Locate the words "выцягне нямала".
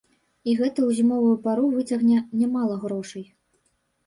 1.75-2.79